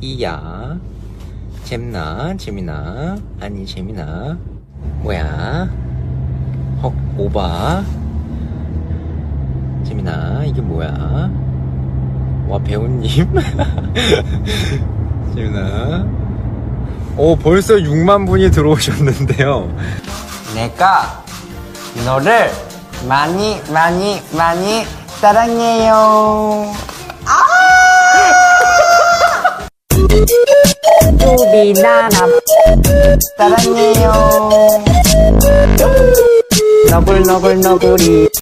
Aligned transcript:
이야 0.00 0.78
잼나? 1.64 2.34
재미나? 2.36 3.16
아니 3.40 3.66
재미나? 3.66 4.36
뭐야? 5.02 5.68
헉 6.82 6.92
오바? 7.18 7.84
재미나? 9.86 10.44
이게 10.44 10.60
뭐야? 10.60 11.30
와 12.48 12.58
배우님? 12.58 13.34
재미나? 15.34 16.06
오 17.16 17.36
벌써 17.36 17.74
6만 17.74 18.26
분이 18.26 18.50
들어오셨는데요. 18.50 19.74
내가 20.54 21.22
너를 22.04 22.50
많이 23.08 23.60
많이 23.72 24.20
많이 24.36 24.84
사랑해요. 25.20 26.93
두비나나 31.18 32.28
사랑해요. 33.36 34.12
너굴너굴 36.90 37.60
너구리 37.60 38.28